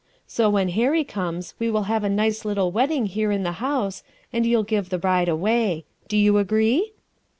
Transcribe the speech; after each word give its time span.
So 0.25 0.49
when 0.49 0.69
Harry 0.69 1.03
comes 1.03 1.53
we 1.59 1.69
will 1.69 1.83
have 1.83 2.03
a 2.03 2.09
nice 2.09 2.43
little 2.43 2.71
wedding 2.71 3.05
here 3.05 3.29
in 3.29 3.43
this 3.43 3.57
house, 3.57 4.01
and 4.33 4.47
you'll 4.47 4.63
give 4.63 4.89
the 4.89 4.97
bride 4.97 5.29
away. 5.29 5.85
Do 6.07 6.17
you 6.17 6.39
agree?" 6.39 6.93